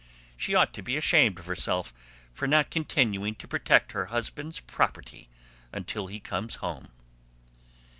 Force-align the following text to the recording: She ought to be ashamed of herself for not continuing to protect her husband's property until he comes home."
She 0.35 0.55
ought 0.55 0.73
to 0.73 0.81
be 0.81 0.97
ashamed 0.97 1.37
of 1.37 1.45
herself 1.45 1.93
for 2.33 2.47
not 2.47 2.71
continuing 2.71 3.35
to 3.35 3.47
protect 3.47 3.91
her 3.91 4.07
husband's 4.07 4.59
property 4.59 5.29
until 5.71 6.07
he 6.07 6.19
comes 6.19 6.55
home." 6.55 6.87